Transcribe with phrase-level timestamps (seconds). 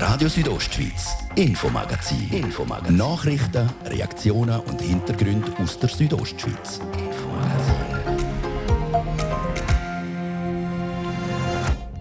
[0.00, 2.30] Radio Südostschweiz, Infomagazin.
[2.30, 2.96] Infomagazin.
[2.96, 6.80] Nachrichten, Reaktionen und Hintergründe aus der Südostschweiz.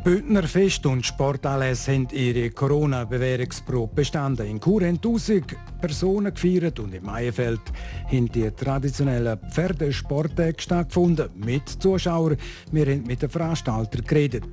[0.04, 4.46] Bündner Fest und Sportanlässe haben ihre Corona-Bewährungsprobe bestanden.
[4.46, 7.62] In Chur haben 1000 Personen gefeiert und im Maienfeld
[8.06, 11.30] haben die traditionellen Pferdesporttage stattgefunden.
[11.36, 12.38] Mit Zuschauern.
[12.72, 14.44] Wir haben mit den Veranstaltern geredet.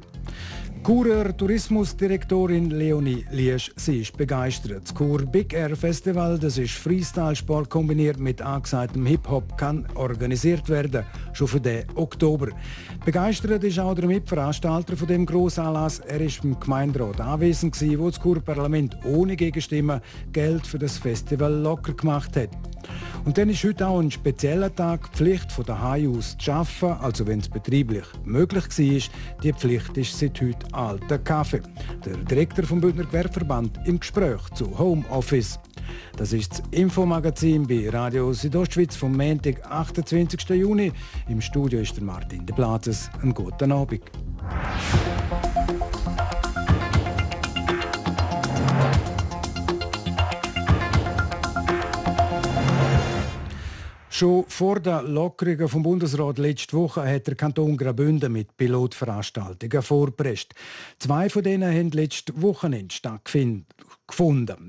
[0.85, 4.83] Churer Tourismusdirektorin Leonie Liesch, sie ist begeistert.
[4.85, 11.07] Das Chur Big Air Festival, das ist Freestyle-Sport kombiniert mit angesagtem Hip-Hop, kann organisiert werden,
[11.33, 12.49] schon für den Oktober.
[13.03, 16.01] Begeistert ist auch der Mitveranstalter von dem Grossanlass.
[16.01, 21.55] Er ist im Gemeinderat anwesend wo das Churer Parlament ohne Gegenstimmen Geld für das Festival
[21.55, 22.51] locker gemacht hat.
[23.25, 27.03] Und dann ist heute auch ein spezieller Tag, die Pflicht von daheim aus zu arbeiten,
[27.03, 29.41] also wenn es betrieblich möglich war.
[29.43, 31.63] Die Pflicht ist seit heute alter Kaffee.
[32.05, 35.59] Der Direktor vom Bündner Gewerbeverband im Gespräch zu Homeoffice.
[36.17, 40.49] Das ist das Infomagazin bei Radio Südostschweiz vom Montag, 28.
[40.51, 40.93] Juni.
[41.29, 43.11] Im Studio ist der Martin de Platzes.
[43.23, 44.03] Einen guten Abend.
[54.17, 60.55] Schon vor der Lockerungen vom Bundesrat letzte Woche hat der Kanton Graubünden mit Pilotveranstaltungen vorgepresst.
[61.01, 63.67] Zwei von denen haben letzte Wochenende stattgefunden.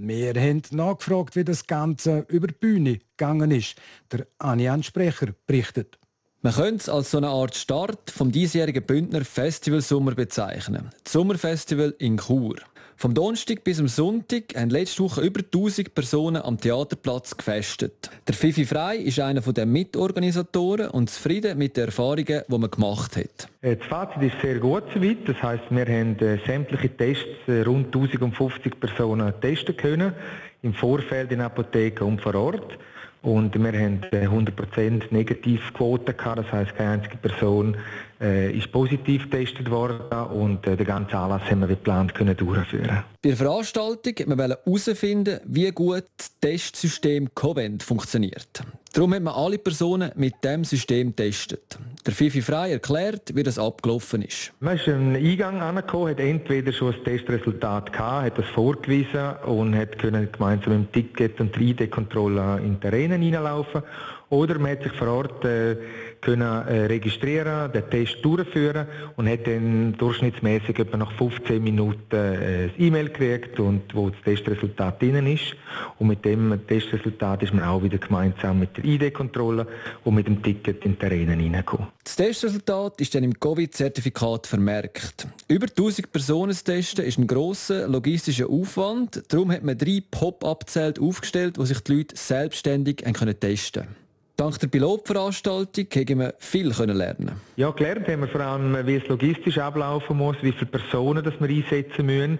[0.07, 3.75] Wir haben nachgefragt, wie das Ganze über die Bühne gegangen ist.
[4.11, 5.99] Der Anian Sprecher berichtet.
[6.41, 10.89] Man könnte es als so eine Art Start vom diesjährigen Bündner Festival Sommer bezeichnen.
[11.03, 12.55] Das Sommerfestival in Chur.
[12.97, 18.09] Vom Donnerstag bis zum Sonntag haben letzte Woche über 1000 Personen am Theaterplatz gefestet.
[18.25, 23.17] Der Fifi Frei ist einer der Mitorganisatoren und zufrieden mit den Erfahrungen, die man gemacht
[23.17, 23.49] hat.
[23.61, 25.27] Äh, das Fazit ist sehr gut soweit.
[25.27, 30.13] Das heisst, wir haben äh, sämtliche Tests, äh, rund 1050 Personen testen können,
[30.61, 32.77] im Vorfeld in Apotheken und vor Ort.
[33.25, 37.75] Und wir haben 100% Negativquote gehabt, das heisst, keine einzige Person
[38.21, 42.37] äh, ist positiv getestet worden und äh, den ganzen Anlass haben wir wie geplant können
[42.37, 43.03] durchführen.
[43.23, 48.61] Bei der Veranstaltung wollten wir herausfinden, wie gut das Testsystem Covent funktioniert.
[48.93, 51.79] Darum haben wir alle Personen mit dem System getestet.
[52.05, 54.53] Der Fifi Frei erklärt, wie das abgelaufen ist.
[54.59, 59.75] Man ist einen Eingang angekommen, hat entweder schon ein Testresultat gehabt, hat das vorgewiesen und
[59.75, 63.81] hat können gemeinsam mit dem Ticket und der ID-Kontrolle in die Arena hineinlaufen
[64.29, 65.77] oder man hat sich vor Ort äh,
[66.25, 72.67] können äh, registrieren, den Test durchführen und hat dann durchschnittsmäßig etwa nach 15 Minuten äh,
[72.77, 75.55] E-Mail gekriegt und wo das Testresultat drin ist.
[75.99, 79.67] Und mit dem Testresultat ist man auch wieder gemeinsam mit der ID-Kontrolle
[80.03, 81.87] und mit dem Ticket in die Arena hineingekommen.
[82.03, 85.27] Das Testresultat ist dann im Covid-Zertifikat vermerkt.
[85.47, 89.23] Über 1000 Personen zu testen ist ein grosser logistischer Aufwand.
[89.31, 92.97] Darum hat man drei Pop-up-Zelte aufgestellt, wo sich die Leute selbstständig
[93.39, 94.04] testen können.
[94.37, 97.31] Dank der Pilotveranstaltung haben wir viel lernen.
[97.55, 101.35] Ja, gelernt haben wir vor allem, wie es logistisch ablaufen muss, wie viele Personen das
[101.39, 102.39] wir einsetzen müssen.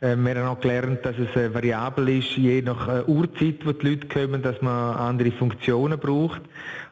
[0.00, 3.72] Ähm, wir haben auch gelernt, dass es äh, variabel ist, je nach äh, Uhrzeit, wo
[3.72, 6.40] die Leute kommen, dass man andere Funktionen braucht.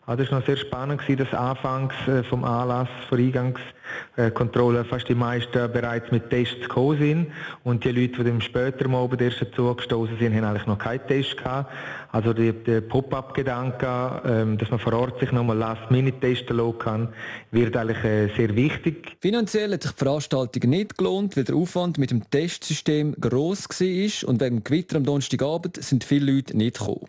[0.04, 5.14] Also das war noch sehr spannend, dass anfangs äh, vom Anlass, vor Eingangskontrolle, fast die
[5.14, 7.26] meisten bereits mit Tests gekommen sind.
[7.62, 11.06] Und die Leute, die dann später am Abend erst dazugestoßen sind, haben eigentlich noch keinen
[11.06, 11.70] Test gehabt.
[12.10, 17.08] Also der, der Pop-up-Gedanke, ähm, dass man vor Ort sich nochmal Last-Minute testen lassen kann,
[17.52, 19.16] wird eigentlich äh, sehr wichtig.
[19.20, 24.28] Finanziell hat sich die Veranstaltung nicht gelohnt, weil der Aufwand mit dem Testsystem gross war
[24.28, 27.06] und wegen dem Gewitter am Donnerstagabend sind viele Leute nicht gekommen.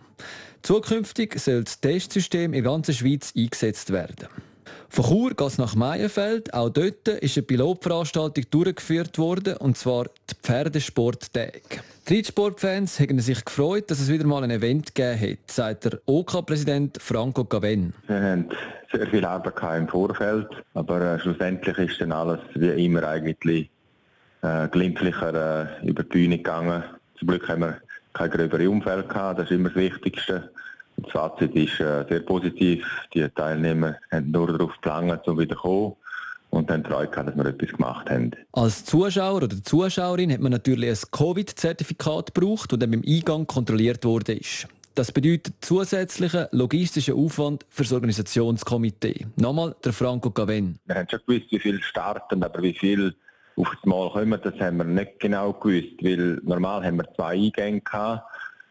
[0.63, 4.29] Zukünftig soll das Testsystem in der ganzen Schweiz eingesetzt werden.
[4.87, 6.53] Von Chur geht es nach Meienfeld.
[6.53, 11.81] Auch dort ist eine Pilotveranstaltung durchgeführt worden, und zwar die Pferdesporttage.
[12.07, 15.99] Die Reitsportfans haben sich gefreut, dass es wieder mal ein Event gegeben hat, sagt der
[16.05, 17.93] OK-Präsident Franco Gaven.
[18.07, 18.49] Wir haben
[18.89, 23.69] sehr viel Arbeit im Vorfeld, aber äh, schlussendlich ist dann alles wie immer eigentlich
[24.43, 26.85] äh, glimpflicher äh, über die Bühne gegangen.
[27.19, 27.77] Zum Glück haben wir
[28.13, 30.51] kein gröbere Umfeld gehabt, das ist immer das Wichtigste.
[30.97, 32.85] Das Fazit ist äh, sehr positiv.
[33.13, 35.95] Die Teilnehmer haben nur darauf gelangt, um wieder zu kommen
[36.51, 38.31] und dann Freude gehabt, dass wir etwas gemacht haben.
[38.51, 44.05] Als Zuschauer oder Zuschauerin hat man natürlich ein Covid-Zertifikat gebraucht und dann beim Eingang kontrolliert
[44.05, 44.67] worden ist.
[44.95, 49.25] Das bedeutet zusätzlichen logistischen Aufwand für das Organisationskomitee.
[49.37, 50.77] Nochmal der Franco Gaven.
[50.85, 53.15] Wir haben schon gewusst, wie viel starten, aber wie viel
[53.55, 57.33] auf das Mal kommen, das haben wir nicht genau gewusst, weil normal haben wir zwei
[57.33, 58.23] Eingänge gehabt,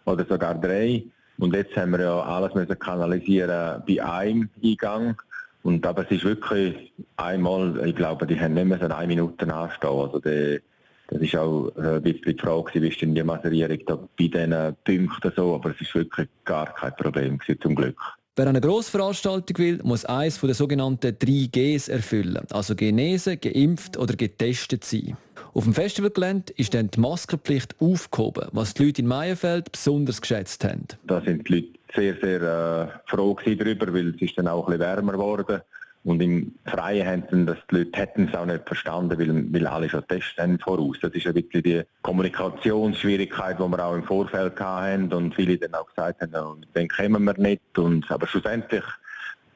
[0.04, 1.04] oder sogar drei.
[1.38, 5.16] Und jetzt haben wir ja alles müssen kanalisieren bei einem Eingang.
[5.62, 9.54] Und, aber es ist wirklich einmal, ich glaube, die haben nicht mehr so eine Minute
[9.54, 9.90] anstehen.
[9.90, 10.60] Also der,
[11.08, 14.28] Das ist auch äh, ein bisschen die Frage, wie ist denn die Maserierung da bei
[14.28, 18.00] diesen Punkten so, aber es ist wirklich gar kein Problem gewesen, zum Glück.
[18.34, 24.16] Wer eine Grossveranstaltung will, muss eines der sogenannten 3 Gs erfüllen, also genesen, geimpft oder
[24.16, 25.18] getestet sein.
[25.52, 30.64] Auf dem Festivalgelände ist dann die Maskenpflicht aufgehoben, was die Leute in Meierfeld besonders geschätzt
[30.64, 30.86] haben.
[31.06, 34.78] Da sind die Leute sehr, sehr äh, froh darüber, weil es ist dann auch ein
[34.78, 35.60] bisschen wärmer geworden
[36.04, 39.88] und im Freien haben das die Leute hätten es auch nicht verstanden, weil, weil alle
[39.88, 40.96] schon Tests haben voraus.
[41.00, 45.74] Das ist ein bisschen die Kommunikationsschwierigkeit, die wir auch im Vorfeld hatten und viele dann
[45.74, 47.78] auch gesagt haben, dann kommen wir nicht.
[47.78, 48.84] Und, aber schlussendlich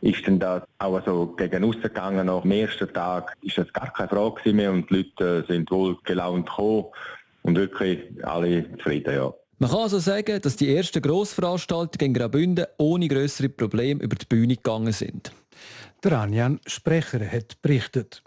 [0.03, 2.27] ist dann da auch so gegen gegangen.
[2.27, 5.97] Nach dem ersten Tag ist das gar keine Frage mehr und die Leute sind wohl
[6.05, 6.87] gelaunt gekommen
[7.43, 9.35] und wirklich alle zufrieden, ja.
[9.59, 14.27] Man kann also sagen, dass die ersten Grossveranstaltungen in Graubünden ohne größere Probleme über die
[14.27, 15.33] Bühne gegangen sind.
[16.07, 18.23] Der Anjan Sprecher hat berichtet.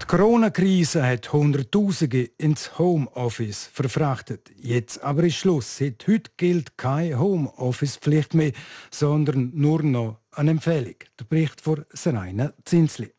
[0.00, 4.50] Die Corona-Krise hat Hunderttausende ins Homeoffice verfrachtet.
[4.56, 5.76] Jetzt aber ist Schluss.
[5.76, 8.52] Seit heute gilt keine Homeoffice-Pflicht mehr,
[8.90, 10.94] sondern nur noch eine Empfehlung.
[11.20, 13.12] Der Bericht von Seraina Zinsli.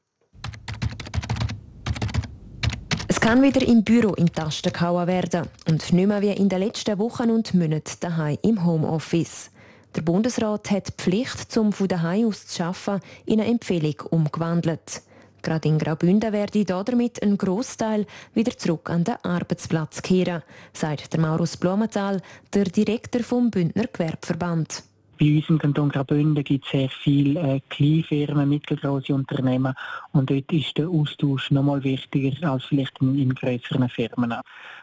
[3.21, 6.59] Es kann wieder im Büro in Tasten gehauen werden und nicht mehr wie in den
[6.59, 9.51] letzten Wochen und Monaten daheim im Homeoffice.
[9.93, 15.01] Der Bundesrat hat die Pflicht, zum von daheim aus zu arbeiten, in eine Empfehlung umgewandelt.
[15.41, 20.41] Gerade in Graubünden werde damit ein Großteil wieder zurück an den Arbeitsplatz kehren,
[20.71, 22.21] sagt der Maurus Blumenthal,
[22.53, 24.83] der Direktor vom Bündner Gewerbeverband.
[25.19, 29.73] Bei uns im Kanton Graubünden gibt es sehr viele äh, Kleinfirmen, mittelgroße Unternehmen
[30.13, 34.33] und dort ist der Austausch noch mal wichtiger als vielleicht in, in größeren Firmen.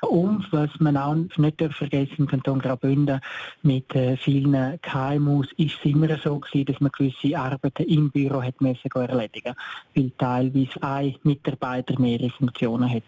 [0.03, 3.19] Und was man auch nicht vergessen im Kanton Graubünden
[3.63, 8.43] mit äh, vielen KMUs ist es immer so gewesen, dass man gewisse Arbeiten im Büro
[8.43, 9.55] hat müssen erledigen
[9.95, 13.05] weil teilweise ein Mitarbeiter mehrere Funktionen hat.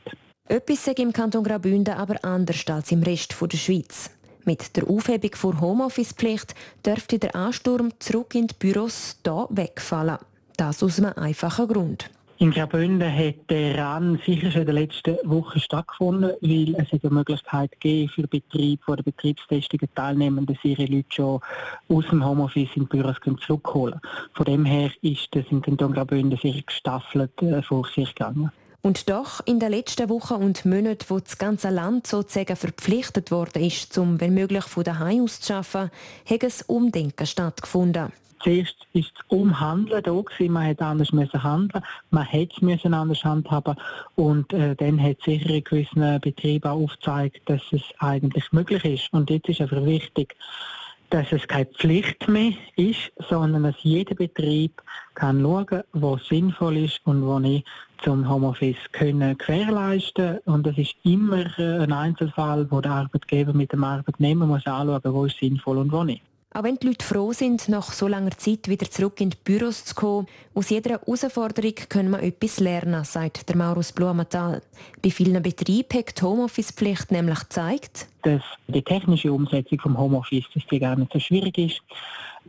[0.46, 4.17] Etwas im Kanton Graubünden aber anders als im Rest der Schweiz.
[4.48, 6.54] Mit der Aufhebung der Homeoffice-Pflicht
[6.86, 10.16] dürfte der Ansturm zurück in die Büros hier wegfallen.
[10.56, 12.08] Das aus einem einfachen Grund.
[12.38, 17.14] In Graubünden hat der RAN sicher schon in den letzten Wochen stattgefunden, weil es eine
[17.14, 21.40] Möglichkeit gegeben für Betriebe, die der Betriebstestungen teilnehmen, dass ihre Leute schon
[21.90, 23.16] aus dem Homeoffice in die Büros
[23.46, 24.00] zurückholen.
[24.32, 28.50] Von dem her ist das in Kanton Graubünden sehr gestaffelt äh, vor sich gegangen.
[28.80, 33.64] Und doch in den letzten Wochen und Monaten, wo das ganze Land sozusagen verpflichtet worden
[33.64, 35.90] ist, um wenn möglich von daheim aus zu arbeiten,
[36.28, 38.12] hat ein Umdenken stattgefunden.
[38.40, 40.52] Zuerst war das Umhandeln da gewesen.
[40.52, 43.74] Man hätte anders müssen handeln, man hätte müssen anders handhaben
[44.14, 49.12] und äh, dann hat sicher in gewissen Betrieben aufgezeigt, dass es eigentlich möglich ist.
[49.12, 50.36] Und jetzt ist einfach wichtig,
[51.10, 54.82] dass es keine Pflicht mehr ist, sondern dass jeder Betrieb
[55.14, 57.66] kann schauen, was sinnvoll ist und was nicht
[58.02, 63.72] zum Homeoffice können gewährleisten und das ist immer äh, ein Einzelfall, wo der Arbeitgeber mit
[63.72, 66.22] dem Arbeitnehmer muss anschauen, wo ist sinnvoll und wo nicht.
[66.54, 69.84] Auch wenn die Leute froh sind, nach so langer Zeit wieder zurück in die Büros
[69.84, 74.62] zu kommen, aus jeder Herausforderung können wir etwas lernen, sagt der Maurus Blumenthal.
[75.02, 80.66] Bei vielen Betrieben hat die Homeoffice-Pflicht nämlich gezeigt, dass die technische Umsetzung vom Homeoffice dass
[80.66, 81.82] die gar nicht so schwierig ist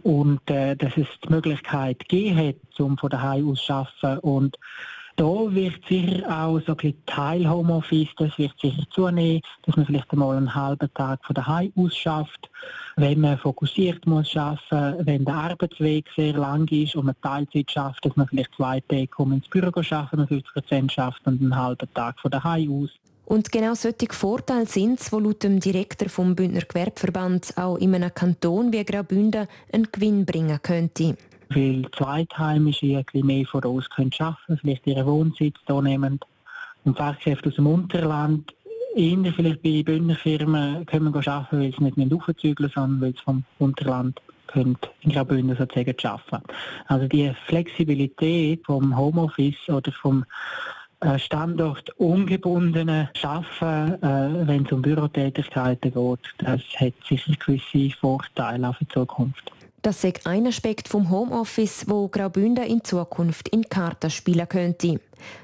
[0.04, 4.58] und äh, dass es die Möglichkeit gegeben hat, um von daheim aus zu arbeiten und
[5.20, 10.10] da wird sicher auch so ein Teil Homeoffice, das wird sicher zunehmen, dass man vielleicht
[10.12, 12.50] einmal einen halben Tag von daheim aus schafft,
[12.96, 18.06] wenn man fokussiert muss schaffen, wenn der Arbeitsweg sehr lang ist und man Teilzeit schafft,
[18.06, 21.94] dass man vielleicht zwei Tage ins Büro schaffen und 50 Prozent schafft und einen halben
[21.94, 22.90] Tag von daheim aus.
[23.26, 27.94] Und genau solche Vorteile sind es, die laut dem Direktor vom Bündner Gewerbeverband auch in
[27.94, 31.16] einem Kanton wie Graubünden einen Gewinn bringen könnte
[31.50, 36.20] weil Zweitheimische ein mehr voraus können arbeiten vielleicht ihren Wohnsitz hier nehmen.
[36.86, 38.54] Und Fachkräfte aus dem Unterland,
[38.96, 43.44] eher vielleicht bei Bündnerfirmen, können wir arbeiten, weil sie nicht aufzügeln sondern weil sie vom
[43.58, 46.44] Unterland können in Graubünden sozusagen arbeiten.
[46.88, 50.26] Also die Flexibilität vom Homeoffice oder vom
[51.02, 58.70] äh, Standort ungebundene Arbeiten, äh, wenn es um Bürotätigkeiten geht, das hat sicher gewisse Vorteile
[58.70, 59.52] auch für die Zukunft.
[59.82, 65.00] Das ist ein Aspekt vom Homeoffice, wo Graubünden in Zukunft in Karten spielen könnte.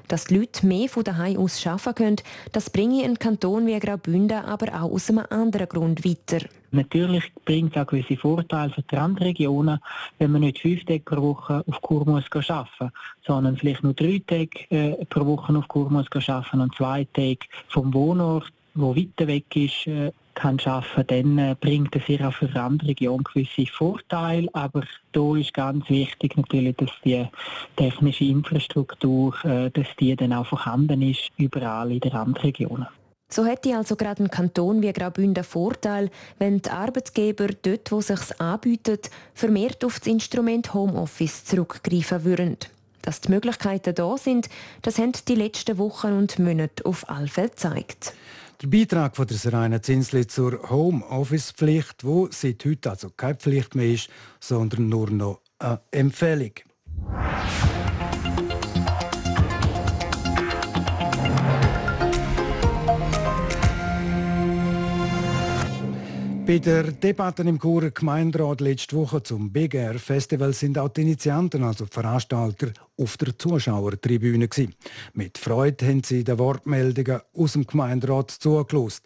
[0.08, 2.16] Dass die Leute mehr von daheim aus arbeiten können,
[2.52, 6.44] das bringe einen Kanton wie Graubünden aber auch aus einem anderen Grund weiter.
[6.70, 9.78] Natürlich bringt es auch gewisse Vorteile für die Randregionen,
[10.18, 12.92] wenn man nicht fünf Tage pro Woche auf Kur muss arbeiten
[13.26, 17.38] sondern vielleicht nur drei Tage äh, pro Woche auf Kur muss arbeiten und zwei Tage
[17.68, 22.32] vom Wohnort, wo weiter weg ist, äh, kann arbeiten dann äh, bringt es ihr auch
[22.32, 24.48] für andere Region gewisse Vorteile.
[24.52, 27.26] Aber da ist ganz wichtig natürlich, dass die
[27.76, 32.86] technische Infrastruktur, äh, dass die dann auch vorhanden ist, überall in den Randregionen.
[33.28, 38.30] So hätte also gerade ein Kanton wie Graubünden Vorteil, wenn die Arbeitgeber dort, wo sich's
[38.32, 42.56] anbietet, vermehrt auf das Instrument Homeoffice zurückgreifen würden.
[43.02, 44.48] Dass die Möglichkeiten da sind,
[44.82, 48.14] das haben die letzten Wochen und Monate auf alle Fälle gezeigt.
[48.62, 53.92] Der Beitrag von der Serena Zinsli zur Homeoffice-Pflicht, wo seit heute also keine Pflicht mehr
[53.92, 54.08] ist,
[54.40, 56.52] sondern nur noch eine Empfehlung.
[66.46, 71.00] Bei der Debatte im Churer Gemeinderat letzte Woche zum Big Air Festival sind auch die
[71.00, 74.72] Initianten, also die Veranstalter, auf der Zuschauertribüne gewesen.
[75.12, 79.04] Mit Freude haben sie den Wortmeldungen aus dem Gemeinderat zugelost.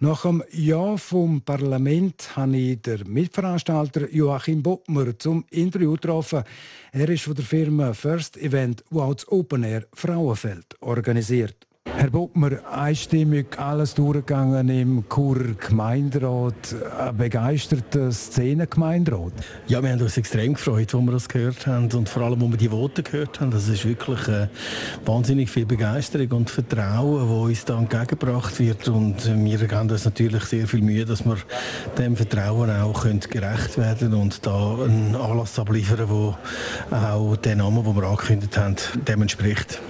[0.00, 6.42] Nach dem Ja vom Parlament habe ich den Mitveranstalter Joachim Bottmer zum Interview getroffen.
[6.90, 11.69] Er ist von der Firma First Event, wo das Open Air Frauenfeld organisiert.
[12.00, 16.74] Herr Bockmer, einstimmig alles durchgegangen im Churer Gemeinderat.
[16.98, 19.34] Ein begeisterter Szenengemeinderat?
[19.66, 22.52] Ja, wir haben uns extrem gefreut, als wir das gehört haben und vor allem, als
[22.52, 23.50] wir die Worte gehört haben.
[23.50, 24.48] Das ist wirklich äh,
[25.04, 30.44] wahnsinnig viel Begeisterung und Vertrauen, das uns da entgegengebracht wird und wir geben uns natürlich
[30.44, 31.36] sehr viel Mühe, dass wir
[31.98, 37.94] dem Vertrauen auch gerecht werden und da einen Anlass abliefern, der auch den Namen, den
[37.94, 38.76] wir angekündigt haben,
[39.06, 39.82] dem entspricht.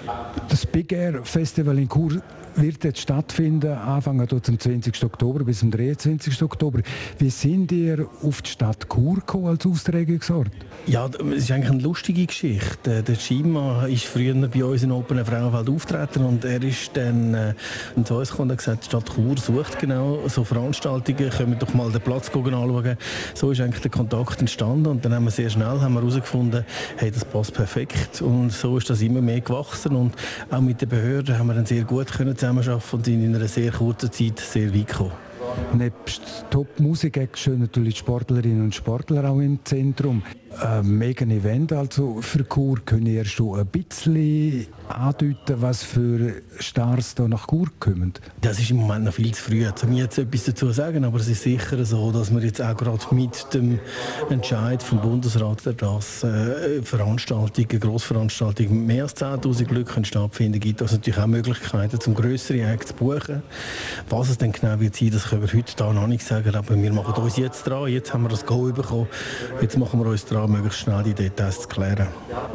[0.49, 2.23] Das Big Air Festival in Chur cours
[2.57, 5.05] wird jetzt stattfinden, anfangen zum 20.
[5.05, 6.43] Oktober bis zum 23.
[6.43, 6.81] Oktober.
[7.19, 10.51] Wie sind ihr auf die Stadt Chur gekommen als Austragungsort?
[10.87, 13.03] Ja, es ist eigentlich eine lustige Geschichte.
[13.03, 17.55] Der Schima ist früher bei uns in Open Frauenfeld auftreten und er ist dann äh,
[18.05, 21.59] zu uns gekommen und hat gesagt, die Stadt Chur sucht genau so Veranstaltungen, können wir
[21.59, 22.97] doch mal den Platz anschauen.
[23.35, 26.65] So ist eigentlich der Kontakt entstanden und dann haben wir sehr schnell herausgefunden,
[26.97, 30.15] hey, das passt perfekt und so ist das immer mehr gewachsen und
[30.51, 33.71] auch mit den Behörden haben wir dann sehr gut können zusammenarbeiten und in einer sehr
[33.71, 35.13] kurzen Zeit sehr weit gekommen.
[35.75, 40.23] Nebst Top-Musik stehen natürlich Sportlerinnen und Sportler auch im Zentrum.
[40.59, 42.81] Ein mega Event also für Chur.
[42.85, 48.15] Können ihr schon ein bisschen andeuten, was für Stars da nach Chur kommen?
[48.41, 51.05] Das ist im Moment noch viel zu früh, um jetzt etwas dazu zu sagen.
[51.05, 53.79] Aber es ist sicher so, dass wir jetzt auch gerade mit dem
[54.29, 61.21] Entscheid vom Bundesrat, dass äh, Veranstaltungen, Grossveranstaltungen mehr als 10'000 Glück stattfinden, gibt es natürlich
[61.21, 63.43] auch Möglichkeiten, zum grössere Acts zu buchen.
[64.09, 66.57] Was es dann genau wird sein, das können wir heute da noch nicht sagen.
[66.57, 67.89] Aber wir machen uns jetzt dran.
[67.89, 69.07] Jetzt haben wir das Go bekommen.
[69.63, 72.09] Jetzt machen wir uns dran daran, möglichst schnell die Details zu klären.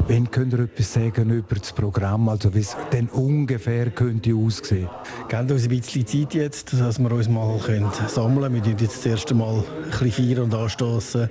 [0.08, 4.90] Wann könnt ihr etwas sagen über das Programm, also wie es denn ungefähr könnte aussehen?
[5.28, 8.56] Gebt uns ein bisschen Zeit jetzt, dass wir uns mal können sammeln können.
[8.56, 11.30] Wir tun jetzt das erste Mal ein bisschen feiern und anstoßen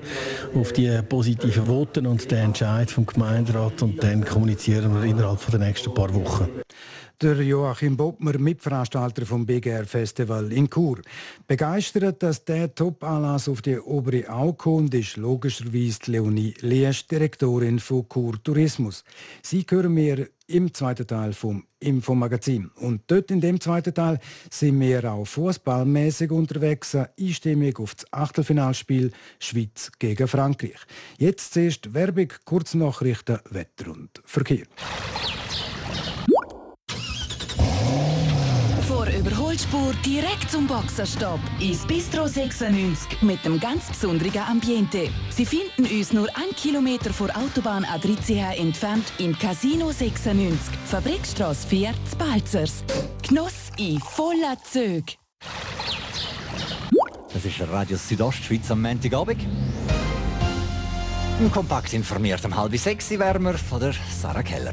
[0.54, 5.60] auf die positiven Voten und den Entscheid vom Gemeinderat und dann kommunizieren wir innerhalb der
[5.60, 6.48] nächsten paar Wochen
[7.20, 11.00] der Joachim Bottmer, Mitveranstalter vom BGR Festival in Chur.
[11.46, 18.06] Begeistert, dass der Top-Anlass auf die obere Au kommt, ist logischerweise Leonie Liesch, Direktorin von
[18.08, 19.04] Chur Tourismus.
[19.42, 22.70] Sie hören wir im zweiten Teil vom Infomagazin.
[22.76, 24.18] Und dort in dem zweiten Teil
[24.50, 30.80] sind wir auch fußballmäßig unterwegs, einstimmig auf das Achtelfinalspiel Schweiz gegen Frankreich.
[31.18, 34.66] Jetzt zuerst Werbung, Kurznachrichten, Wetter und Verkehr.
[39.54, 45.08] Überholspur direkt zum Boxerstopp ins Bistro 96 mit dem ganz besonderen Ambiente.
[45.30, 51.92] Sie finden uns nur ein Kilometer vor Autobahn A3CH entfernt im Casino 96, Fabrikstrasse 4,
[52.18, 52.82] Balzers.
[53.22, 55.04] Genuss in voller Züg.
[57.32, 59.40] Das ist Radio Südostschweiz am Montagabend.
[61.52, 64.72] Kompakt informiert um halb sechs wärmer von der Sarah Keller.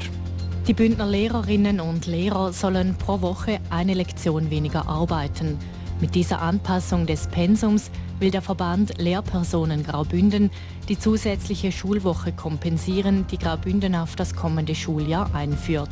[0.68, 5.58] Die Bündner Lehrerinnen und Lehrer sollen pro Woche eine Lektion weniger arbeiten.
[6.00, 7.90] Mit dieser Anpassung des Pensums
[8.20, 10.50] will der Verband Lehrpersonen Graubünden
[10.88, 15.90] die zusätzliche Schulwoche kompensieren, die Graubünden auf das kommende Schuljahr einführt.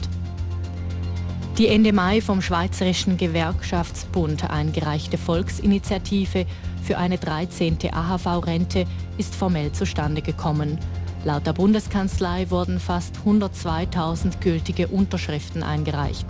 [1.59, 6.47] Die Ende Mai vom Schweizerischen Gewerkschaftsbund eingereichte Volksinitiative
[6.85, 7.77] für eine 13.
[7.93, 8.85] AHV-Rente
[9.19, 10.79] ist formell zustande gekommen.
[11.25, 16.27] Laut der Bundeskanzlei wurden fast 102.000 gültige Unterschriften eingereicht.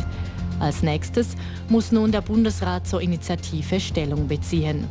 [0.58, 1.36] Als nächstes
[1.68, 4.88] muss nun der Bundesrat zur Initiative Stellung beziehen.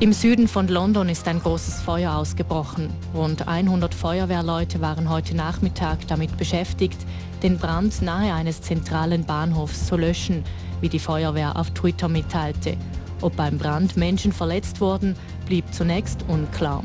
[0.00, 2.90] Im Süden von London ist ein großes Feuer ausgebrochen.
[3.14, 6.98] Rund 100 Feuerwehrleute waren heute Nachmittag damit beschäftigt,
[7.42, 10.44] den Brand nahe eines zentralen Bahnhofs zu löschen,
[10.80, 12.76] wie die Feuerwehr auf Twitter mitteilte.
[13.22, 15.16] Ob beim Brand Menschen verletzt wurden,
[15.46, 16.84] blieb zunächst unklar.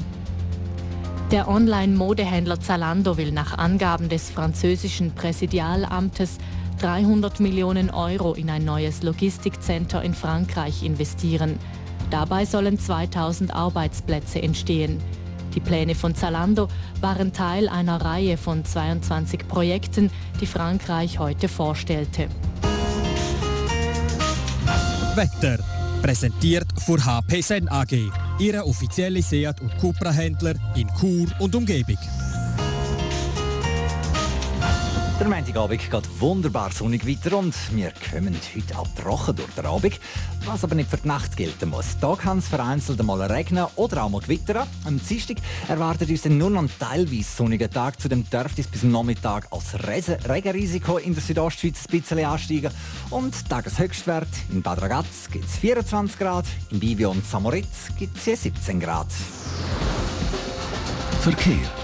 [1.33, 6.37] Der Online-Modehändler Zalando will nach Angaben des französischen Präsidialamtes
[6.79, 11.57] 300 Millionen Euro in ein neues Logistikcenter in Frankreich investieren.
[12.11, 14.99] Dabei sollen 2000 Arbeitsplätze entstehen.
[15.55, 16.67] Die Pläne von Zalando
[17.01, 22.27] waren Teil einer Reihe von 22 Projekten, die Frankreich heute vorstellte.
[25.15, 25.57] Wetter
[26.03, 31.97] präsentiert von HP Sen AG, Ihre offizielle Seat- und Cupra-Händler in Chur und Umgebung.
[35.23, 39.97] Der Montagabend geht wunderbar sonnig weiter und wir kommen heute auch trocken durch den Abend,
[40.45, 41.97] was aber nicht für die Nacht gelten muss.
[42.01, 44.67] Da kann es vereinzelt mal regnen oder auch mal gewittern.
[44.83, 45.37] Am Dienstag
[45.69, 48.01] erwartet uns nur noch ein teilweise sonniger Tag.
[48.01, 49.81] Zudem dürfte es bis zum Nachmittag als
[50.27, 52.71] Regenrisiko in der Südostschweiz ein bisschen ansteigen.
[53.09, 58.43] Und Tageshöchstwert in Bad Ragaz gibt es 24 Grad, in Bivio und Samoritz gibt es
[58.43, 59.07] 17 Grad.
[61.21, 61.82] Verkehr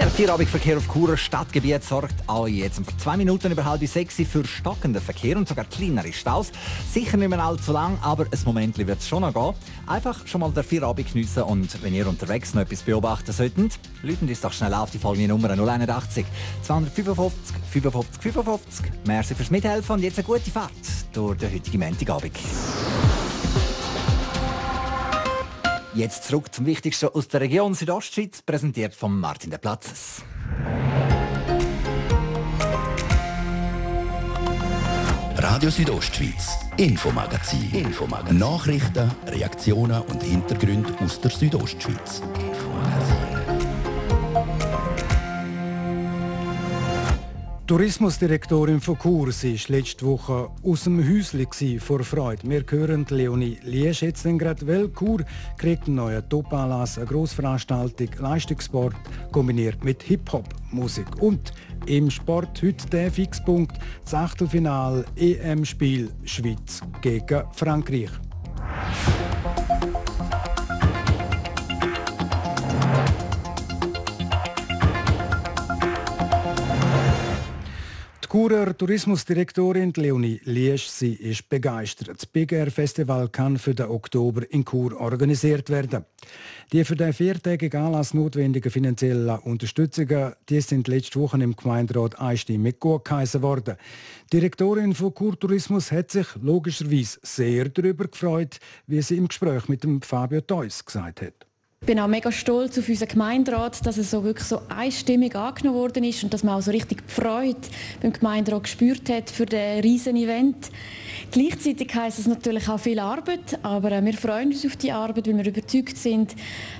[0.00, 4.46] der Vierabendverkehr auf Churer Stadtgebiet sorgt auch jetzt vor zwei Minuten über halb sechs für
[4.46, 6.52] stockenden Verkehr und sogar kleinere Staus.
[6.90, 9.54] Sicher nicht mehr allzu lang, aber ein Moment wird es schon noch gehen.
[9.86, 14.28] Einfach schon mal der Vierabend geniessen und wenn ihr unterwegs noch etwas beobachten solltet, läuten
[14.28, 16.24] uns doch schnell auf die folgende Nummer 081
[16.62, 18.86] 255 55 55.
[19.06, 20.70] Merci fürs Mithelfen und jetzt eine gute Fahrt
[21.12, 22.38] durch den heutigen Montagabend.
[25.92, 30.22] Jetzt zurück zum Wichtigsten aus der Region Südostschweiz, präsentiert von Martin de Platzes.
[35.36, 37.70] Radio Südostschweiz, Infomagazin.
[37.72, 38.38] Infomagazin.
[38.38, 42.22] Nachrichten, Reaktionen und Hintergründe aus der Südostschweiz.
[47.70, 48.98] Tourismusdirektorin von
[49.30, 52.42] sie war letzte Woche aus dem Häuschen vor Freude.
[52.42, 55.24] Wir hören Leonie Liesch jetzt gerade, weil Chur
[55.56, 58.96] kriegt einen neuen Top-Anlass, eine Grossveranstaltung, Leistungssport
[59.30, 61.22] kombiniert mit Hip-Hop-Musik.
[61.22, 61.52] Und
[61.86, 68.10] im Sport heute der Fixpunkt, das Achtelfinal EM-Spiel Schweiz gegen Frankreich.
[78.30, 82.10] Churer Tourismusdirektorin Leonie Liesch, sie ist begeistert.
[82.10, 86.04] Das Big Air Festival kann für den Oktober in Chur organisiert werden.
[86.72, 92.76] Die für den viertägigen Anlass notwendigen finanziellen Unterstützungen die sind letzte Woche im Gemeinderat einstimmig
[92.78, 93.74] geheißen worden.
[94.32, 99.68] Die Direktorin von Chur Tourismus hat sich logischerweise sehr darüber gefreut, wie sie im Gespräch
[99.68, 101.49] mit dem Fabio Theus gesagt hat.
[101.82, 105.78] Ich bin auch mega stolz auf unseren Gemeinderat, dass es so wirklich so einstimmig angenommen
[105.78, 107.56] worden ist und dass man auch so richtig Freude
[108.02, 110.70] beim Gemeinderat gespürt hat für den riesen Event.
[111.30, 115.26] Gleichzeitig heißt es natürlich auch viel Arbeit, aber äh, wir freuen uns auf die Arbeit,
[115.26, 116.34] weil wir überzeugt sind,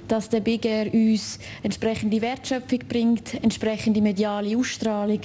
[0.07, 5.21] dass der Big Air uns entsprechende Wertschöpfung bringt, entsprechende mediale Ausstrahlung.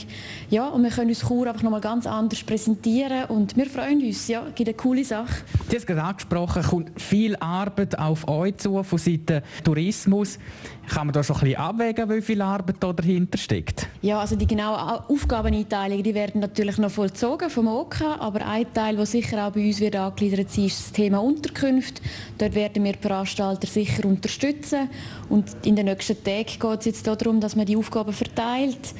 [0.49, 4.27] Ja, und wir können uns Chur einfach nochmal ganz anders präsentieren und wir freuen uns,
[4.29, 5.43] ja, gibt eine coole Sache.
[5.69, 10.39] Du hast gerade angesprochen, kommt viel Arbeit auf euch zu von Seiten Tourismus.
[10.87, 13.87] Kann man da schon ein bisschen abwägen, wie viel Arbeit da dahinter steckt?
[14.01, 18.95] Ja, also die genauen Aufgabeneinteilungen, die werden natürlich noch vollzogen vom OK, aber ein Teil,
[18.95, 22.01] der sicher auch bei uns wird angegliedert ist, ist das Thema Unterkunft.
[22.37, 24.89] Dort werden wir die Veranstalter sicher unterstützen
[25.29, 28.93] und in den nächsten Tagen geht es jetzt darum, dass man die Aufgaben verteilt,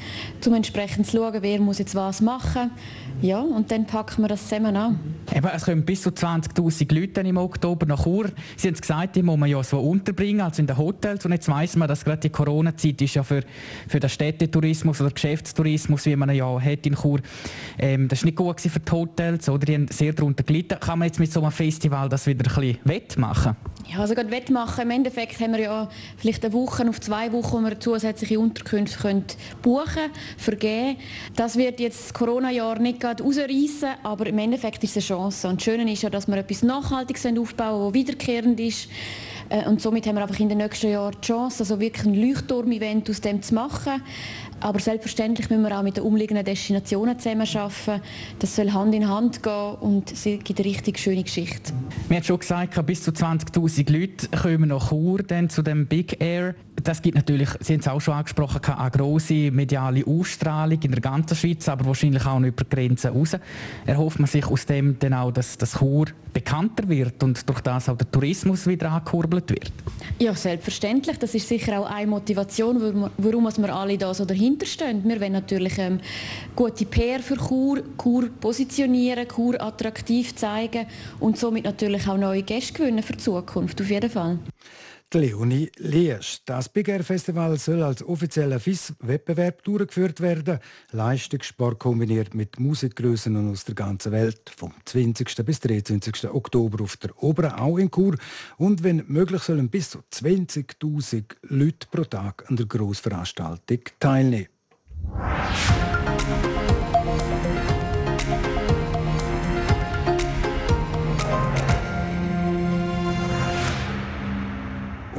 [0.46, 3.05] um entsprechend zu schauen, wer muss jetzt was machen muss.
[3.22, 5.00] Ja, und dann packen wir das zusammen an.
[5.34, 8.30] Eben, es kommen bis zu 20'000 Leute im Oktober nach Chur.
[8.56, 11.26] Sie haben es gesagt, die muss man ja so unterbringen, also in den Hotels.
[11.26, 13.42] Und jetzt weiss man, dass gerade die Corona-Zeit ist ja für,
[13.88, 17.20] für den Städtetourismus oder Geschäftstourismus, wie man ja hat in Chur,
[17.80, 19.66] ähm, das ist nicht gut für die Hotels, oder?
[19.66, 20.80] Die haben sehr darunter gelitten.
[20.80, 23.56] Kann man jetzt mit so einem Festival das wieder ein bisschen wettmachen?
[23.88, 24.84] Ja, also gerade wettmachen.
[24.84, 29.00] Im Endeffekt haben wir ja vielleicht eine Woche auf zwei Wochen, wo wir zusätzliche Unterkünfte
[29.00, 29.26] können
[29.62, 30.98] buchen vergeben.
[31.36, 35.48] Das wird jetzt das Corona-Jahr nicht gerade rausreißen, aber im Endeffekt ist es eine Chance.
[35.48, 38.90] Und das Schöne ist ja, dass wir etwas Nachhaltiges aufbauen, das wiederkehrend ist.
[39.50, 42.16] Äh, und somit haben wir einfach in den nächsten Jahren die Chance, also wirklich ein
[42.16, 44.02] Leuchtturm-Event aus dem zu machen.
[44.62, 48.02] Aber selbstverständlich müssen wir auch mit den umliegenden Destinationen zusammenarbeiten.
[48.40, 51.74] Das soll Hand in Hand gehen und es gibt eine richtig schöne Geschichte.
[52.08, 56.22] Wir haben schon gesagt, bis zu 20'000 Leute kommen nach Chur dann zu dem Big
[56.22, 56.56] Air.
[56.88, 61.02] Das gibt natürlich, Sie haben es auch schon angesprochen, eine grosse mediale Ausstrahlung in der
[61.02, 63.36] ganzen Schweiz, aber wahrscheinlich auch über die Grenzen raus.
[63.86, 67.90] Erhofft man sich aus dem dann auch, dass das Chur bekannter wird und durch das
[67.90, 69.72] auch der Tourismus wieder angekurbelt wird?
[70.20, 71.18] Ja, selbstverständlich.
[71.18, 75.02] Das ist sicher auch eine Motivation, warum wir alle da so dahinter stehen.
[75.06, 76.00] Wir wollen natürlich ähm,
[76.56, 80.86] gute PR für Chur, Chur positionieren, Chur attraktiv zeigen
[81.20, 84.38] und somit natürlich auch neue Gäste gewinnen für die Zukunft, auf jeden Fall.
[85.16, 86.42] Leonie Liesch.
[86.46, 90.60] Das Big Air Festival soll als offizieller FIS-Wettbewerb durchgeführt werden.
[90.92, 94.52] Leistungssport kombiniert mit Musikgrößen aus der ganzen Welt.
[94.56, 95.46] Vom 20.
[95.46, 96.30] bis 23.
[96.30, 98.18] Oktober auf der Oberen Au in Chur.
[98.58, 104.48] Und wenn möglich sollen bis zu 20.000 Leute pro Tag an der Grossveranstaltung teilnehmen.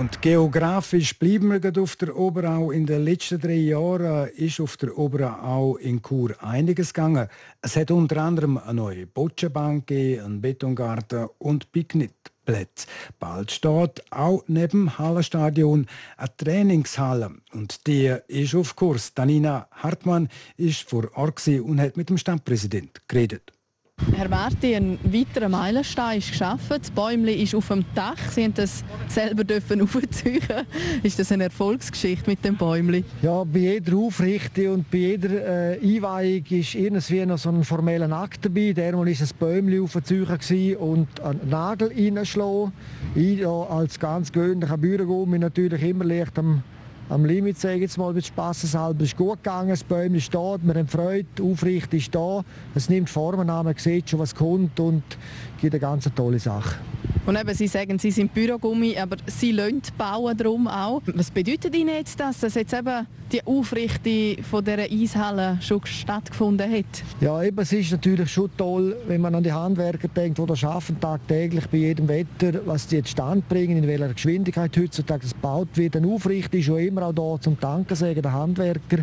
[0.06, 2.70] Und geografisch bleiben wir auf der Oberau.
[2.70, 7.26] In den letzten drei Jahren ist auf der Oberau in Chur einiges gegangen.
[7.60, 12.86] Es hat unter anderem eine neue Botschenbank, einen Betongarten und Picknickplätze.
[13.18, 17.32] Bald steht auch neben dem Hallenstadion eine Trainingshalle.
[17.52, 19.12] Und die ist auf Kurs.
[19.12, 23.55] Danina Hartmann ist vor Ort und hat mit dem Stadtpräsidenten geredet.
[24.16, 26.78] Herr Marti, ein weiterer Meilenstein ist geschaffen.
[26.80, 28.18] Das Bäumli ist auf dem Dach.
[28.30, 30.40] Sie haben das selber dürfen aufziehen.
[31.02, 33.04] Ist das eine Erfolgsgeschichte mit dem Bäumli?
[33.22, 38.10] Ja, bei jeder Aufrichtung und bei jeder äh, Einweihung ist irgendwie noch so ein formeller
[38.12, 38.72] Akt dabei.
[38.72, 42.72] Dermal war ein Bäumli aufziehen und einen Nagel reinschlagen.
[43.14, 46.62] Ich ja, als ganz gewöhnlicher Bürgergummi natürlich immer leicht am
[47.08, 50.74] am Limit, sage ich jetzt mal, mit Spasseshalber ist gut gegangen, das Bäumchen steht, wir
[50.74, 54.78] haben Freude, die Aufrichtung ist da, es nimmt Formen an, man sieht schon, was kommt
[54.80, 55.02] und
[55.60, 56.76] gibt eine ganz tolle Sache.
[57.26, 61.02] Und eben, Sie sagen, Sie sind Bürogummi, aber Sie lassen bauen darum auch.
[61.06, 66.70] Was bedeutet Ihnen jetzt das, dass jetzt eben die Aufrichtung von dieser Eishalle schon stattgefunden
[66.70, 66.84] hat?
[67.20, 70.68] Ja, eben, es ist natürlich schon toll, wenn man an die Handwerker denkt, die da
[70.68, 75.32] arbeiten tagtäglich bei jedem Wetter, was die jetzt Stand bringen, in welcher Geschwindigkeit heutzutage das
[75.32, 75.96] gebaut wird.
[75.96, 78.98] Eine Aufrichtung ist schon immer auch da zum Danken sagen, der Handwerker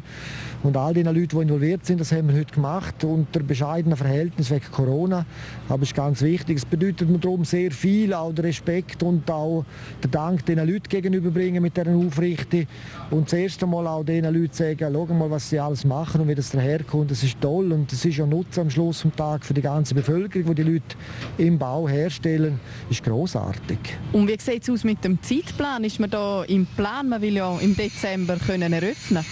[0.63, 1.99] und all den Leuten, die involviert sind.
[1.99, 5.25] Das haben wir heute gemacht unter bescheidenen Verhältnissen wegen Corona.
[5.67, 6.57] Aber es ist ganz wichtig.
[6.57, 9.65] Es bedeutet mir darum sehr viel, auch der Respekt und auch
[10.01, 12.65] der Dank den Leuten gegenüberbringen mit dieser Aufrichtung.
[13.11, 16.27] Und das erste Mal auch den Leuten sagen, schau mal, was sie alles machen und
[16.27, 17.11] wie das daherkommt.
[17.11, 19.93] Das ist toll und das ist ja Nutzen am Schluss des Tages für die ganze
[19.95, 20.95] Bevölkerung, die die Leute
[21.37, 23.79] im Bau herstellen, ist großartig.
[24.11, 25.83] Und wie sieht es aus mit dem Zeitplan?
[25.83, 27.09] Ist man da im Plan?
[27.09, 29.25] Man will ja im Dezember können eröffnen.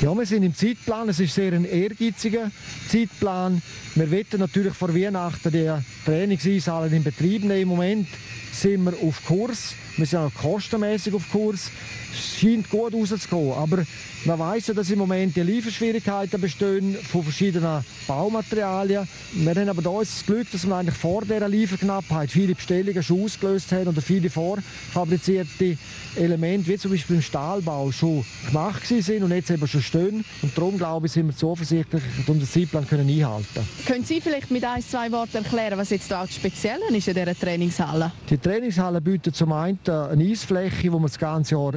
[0.00, 1.08] Ja, wir sind im Zeitplan.
[1.08, 2.50] Es ist sehr ein ehrgeiziger
[2.88, 3.60] Zeitplan.
[3.96, 5.70] Wir wollen natürlich vor Weihnachten die
[6.04, 7.62] Trainingseinsäle in Betrieb nehmen.
[7.62, 8.06] Im Moment
[8.58, 9.76] sind wir auf Kurs.
[9.98, 11.72] Wir sind auch kostenmäßig auf Kurs.
[12.12, 13.52] Es scheint gut rauszukommen.
[13.52, 13.84] Aber
[14.24, 19.08] man weiß ja, dass im Moment die Lieferschwierigkeiten bestehen von verschiedenen Baumaterialien.
[19.32, 23.24] Wir haben aber da das Glück, dass wir eigentlich vor dieser Lieferknappheit viele Bestellungen schon
[23.24, 25.76] ausgelöst haben oder viele vorfabrizierte
[26.14, 30.24] Elemente, wie zum Beispiel im Stahlbau, schon gemacht sind und jetzt eben schon stehen.
[30.42, 34.50] Und darum, glaube ich, sind wir zuversichtlich und den Zeitplan können einhalten Können Sie vielleicht
[34.50, 38.12] mit ein, zwei Worten erklären, was jetzt da speziell ist in dieser Trainingshalle?
[38.30, 41.72] Die Trainingshalle bietet zum einen eine Eisfläche, wo wir das ganze Jahr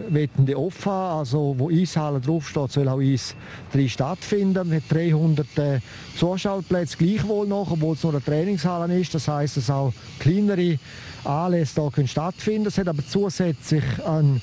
[0.55, 3.35] offen haben, also wo Eishalle draufsteht, soll auch Eis
[3.71, 4.59] drin stattfinden.
[4.59, 5.79] Haben 300 äh,
[6.97, 9.15] gleichwohl noch, obwohl es nur eine Trainingshalle ist.
[9.15, 10.77] Das heißt, dass auch kleinere
[11.23, 14.41] Anlässe hier stattfinden Es hat aber zusätzlich einen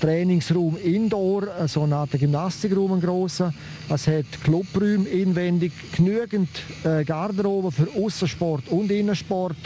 [0.00, 3.52] Trainingsraum Indoor, so eine Art Gymnastikraum, einen grossen.
[3.88, 6.48] Es hat Clubräume inwendig, genügend
[6.84, 9.56] äh, Garderobe für Außensport und Innensport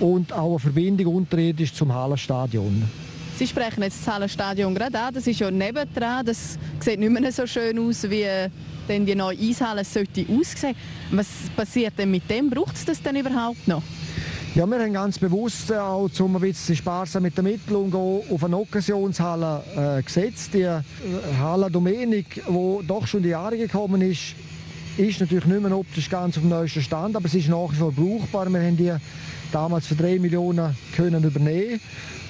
[0.00, 2.82] und auch eine Verbindung unterirdisch zum Hallenstadion.
[3.36, 7.32] Sie sprechen jetzt das Hallenstadion gerade an, das ist ja nebendran, das sieht nicht mehr
[7.32, 8.26] so schön aus, wie
[8.88, 10.74] denn die neue Eishalle sollte aussehen.
[11.10, 11.26] Was
[11.56, 12.50] passiert denn mit dem?
[12.50, 13.82] Braucht es das denn überhaupt noch?
[14.54, 18.34] Ja, wir haben ganz bewusst äh, auch, um ein bisschen sparsam mit der Mittel umzugehen,
[18.34, 19.62] auf eine Occasionshalle
[19.98, 20.52] äh, gesetzt.
[20.52, 20.82] Die äh,
[21.40, 24.34] Halle Domenik, die doch schon die Jahre gekommen ist,
[24.98, 27.76] ist natürlich nicht mehr optisch ganz auf dem neuesten Stand, aber es ist nach wie
[27.76, 28.50] vor brauchbar.
[28.50, 28.92] Wir haben die
[29.52, 31.80] damals für 3 Millionen können übernehmen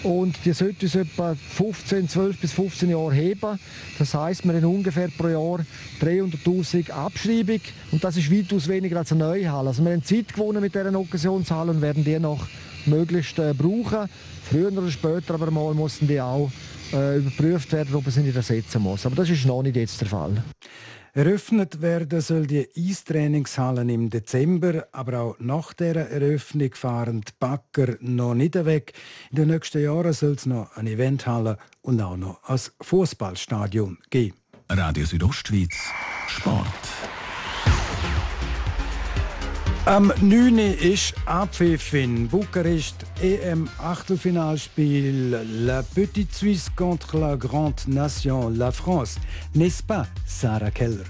[0.03, 3.59] und die sollte uns etwa 15, 12 bis 15 Jahre heben.
[3.99, 5.65] Das heißt, wir haben ungefähr pro Jahr
[6.01, 7.61] 300'000 Abschreibung
[7.93, 9.69] und das ist weitaus weniger als eine neue Halle.
[9.69, 12.47] Also wir haben Zeit gewonnen mit dieser Occasionshalle und werden die noch
[12.87, 14.09] möglichst äh, brauchen.
[14.51, 16.51] Früher oder später aber mal mussten die auch
[16.93, 19.07] äh, überprüft werden, ob man sie nicht ersetzen muss.
[19.07, 20.43] Aber das ist noch nicht jetzt der Fall.
[21.15, 27.99] Eröffnet werden soll die Eistrainingshallen im Dezember, aber auch nach der Eröffnung fahren die Backer
[28.01, 28.95] noch nicht weg.
[29.31, 34.39] In den nächsten Jahren soll es noch eine Eventhalle und auch noch ein Fußballstadion geben.
[34.71, 35.77] Radio Südostschweiz
[36.29, 36.67] Sport.
[39.85, 40.59] Am 9.
[40.59, 49.19] ist Abpfiff in Bukarest, EM-Achtelfinalspiel La Petite Suisse contre la Grande Nation, la France.
[49.57, 51.03] N'est-ce pas, Sarah Keller?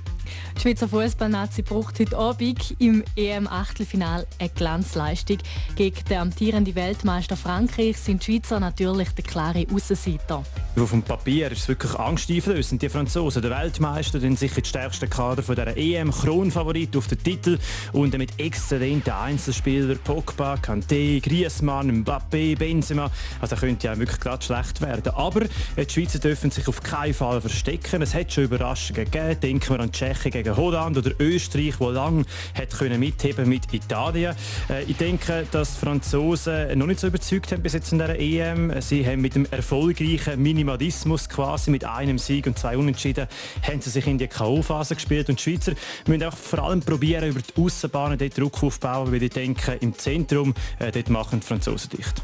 [0.56, 5.38] Die Schweizer Fußballnazi braucht heute Abend im EM-Achtelfinal eine Glanzleistung.
[5.76, 10.44] Gegen den amtierenden Weltmeister Frankreich sind die Schweizer natürlich der klare Aussenseiter.
[10.78, 12.80] Auf dem Papier ist es wirklich angsteinflößend.
[12.80, 17.22] Die Franzosen, der Weltmeister, sind sicher die stärksten Kader von der EM, Kronfavorit auf den
[17.22, 17.58] Titel
[17.92, 23.10] und mit exzellenten Einzelspielern Pogba, Kanté, Griezmann, Mbappé, Benzema.
[23.40, 25.12] Also könnte ja wirklich gerade schlecht werden.
[25.14, 28.00] Aber die Schweizer dürfen sich auf keinen Fall verstecken.
[28.00, 29.40] Es hat schon Überraschungen gegeben.
[29.40, 32.24] Denken wir an Tschechien gegen Holland oder Österreich, wo lang
[32.54, 34.34] hat können mitheben mit Italien.
[34.68, 38.18] Äh, ich denke, dass die Franzosen noch nicht so überzeugt haben bis jetzt in der
[38.18, 38.80] EM.
[38.80, 43.28] Sie haben mit dem erfolgreichen Minimalismus quasi mit einem Sieg und zwei Unentschieden
[43.62, 45.72] haben sie sich in die K.O.-Phase gespielt und die Schweizer
[46.06, 49.96] müssen auch vor allem probieren über die Außenbahnen dort Druck aufbauen, weil ich denke, im
[49.96, 52.22] Zentrum äh, dort machen die Franzosen dicht.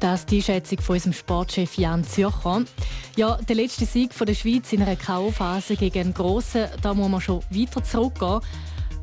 [0.00, 2.64] Das ist die Einschätzung von unserem Sportchef Jan Zürcher.
[3.16, 7.08] Ja, der letzte Sieg von der Schweiz in einer K.O.-Phase gegen einen Grossen, da muss
[7.08, 8.40] man schon weiter zurückgehen.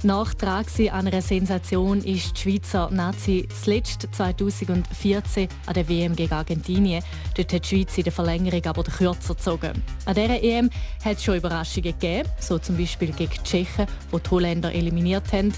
[0.04, 7.04] Nachtrag an einer Sensation ist die Schweizer Nazi zuletzt 2014 an der WM gegen Argentinien.
[7.36, 9.84] Dort hat die Schweiz in der Verlängerung aber den Kürzer gezogen.
[10.06, 10.72] An dieser EM
[11.06, 15.32] hat es schon Überraschungen gegeben, so zum Beispiel gegen die Tschechen, die die Holländer eliminiert
[15.34, 15.54] haben.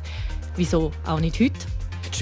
[0.58, 1.60] Wieso auch nicht heute?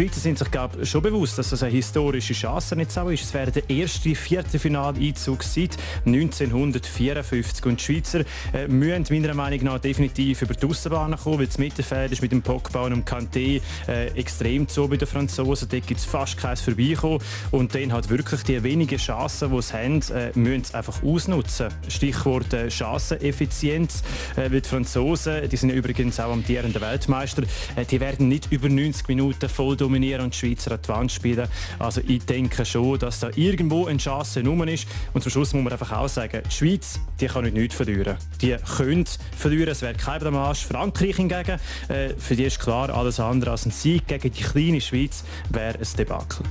[0.01, 3.23] Schweizer sind sich glaub, schon bewusst, dass das eine historische Chance nicht so ist.
[3.23, 9.77] Es wäre der erste Viertelfinaleinzug seit 1954 und die Schweizer äh, müssen meiner Meinung nach
[9.77, 13.61] definitiv über die Außenbahn kommen, weil das Mittelfeld ist mit dem Pogba und dem Kanté
[13.87, 15.69] äh, extrem zu bei den Franzosen.
[15.69, 17.19] Dort gibt es fast kein Vorbeikommen
[17.51, 21.67] und dann halt wirklich die wenigen Chancen, die sie haben, äh, müssen sie einfach ausnutzen.
[21.87, 24.01] Stichwort äh, Chanceneffizienz,
[24.35, 27.43] äh, die Franzosen, die sind übrigens auch amtierende Weltmeister,
[27.75, 31.11] äh, die werden nicht über 90 Minuten voll dominieren und die Schweizer an die Wand
[31.11, 31.47] spielen.
[31.77, 34.87] Also ich denke schon, dass da irgendwo eine Chance rum ist.
[35.13, 38.17] Und zum Schluss muss man einfach auch sagen, die Schweiz, die kann nicht nichts verlieren.
[38.41, 39.05] Die können
[39.37, 40.65] verlieren, es wäre kein Blamage.
[40.65, 44.81] Frankreich hingegen, äh, für die ist klar, alles andere als ein Sieg gegen die kleine
[44.81, 46.45] Schweiz wäre ein Debakel.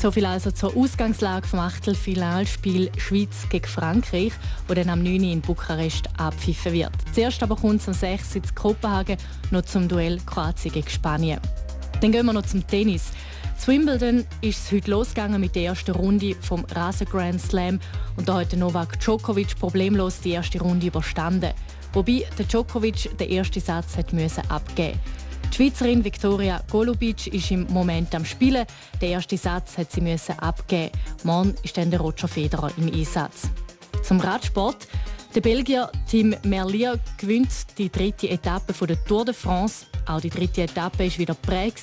[0.00, 4.32] So viel also zur Ausgangslage vom Achtelfinalspiel Schweiz gegen Frankreich,
[4.66, 5.24] wo dann am 9.
[5.24, 6.92] in Bukarest abpfiffen wird.
[7.12, 8.36] Zuerst aber kommt es am 6.
[8.36, 9.18] in Kopenhagen
[9.50, 11.40] noch zum Duell Kroatien gegen Spanien.
[12.00, 13.12] Dann gehen wir noch zum Tennis.
[13.58, 17.78] Zu Wimbledon ist es heute losgegangen mit der ersten Runde vom Rasen Grand Slam
[18.16, 21.52] und da hat Novak Djokovic problemlos die erste Runde überstanden.
[21.92, 24.98] Wobei der Djokovic den ersten Satz hat müssen abgeben
[25.50, 28.64] Die Schweizerin Viktoria Golubic ist im Moment am Spielen.
[29.02, 30.92] Den ersten Satz hat sie müssen abgeben.
[31.24, 33.50] Morgen ist dann der Roger Federer im Einsatz.
[34.02, 34.88] Zum Radsport.
[35.34, 39.89] Der Belgier Tim Merlier gewinnt die dritte Etappe der Tour de France.
[40.10, 41.80] Auch die dritte Etappe war wieder prägt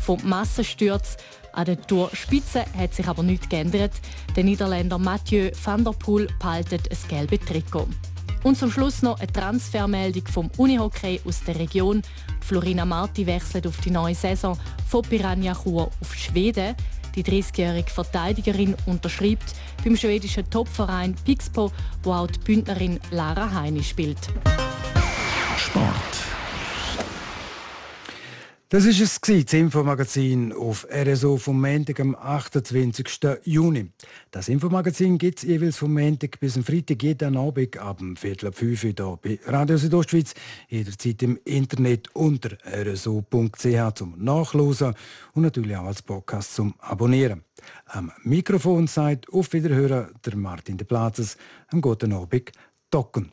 [0.00, 1.18] vom Massensturz.
[1.52, 3.92] An der Tourspitze hat sich aber nichts geändert.
[4.34, 7.88] Der Niederländer Mathieu van der Poel behaltet ein gelbes Trikot.
[8.44, 12.00] Und zum Schluss noch eine Transfermeldung vom Unihockey aus der Region.
[12.40, 16.74] Florina Marti wechselt auf die neue Saison von Piranha Chur auf Schweden.
[17.14, 21.70] Die 30-jährige Verteidigerin unterschreibt beim schwedischen Topverein Pixpo,
[22.04, 24.28] wo auch die Bündnerin Lara Heini spielt.
[25.58, 26.09] Sport.
[28.72, 33.04] Das ist es das Infomagazin auf RSO vom Montag am 28.
[33.42, 33.90] Juni.
[34.30, 38.46] Das Infomagazin gibt es jeweils vom Montag bis zum Freitag jeden Abend ab dem Viertel
[38.46, 40.34] ab 5 Uhr hier bei Radio Südostschweiz.
[40.68, 44.94] Jederzeit im Internet unter rso.ch zum Nachlesen
[45.34, 47.42] und natürlich auch als Podcast zum Abonnieren.
[47.86, 51.36] Am Mikrofon seid auf Wiederhören der Martin de Platzes.
[51.72, 52.52] Einen guten Abend,
[52.88, 53.32] Docken.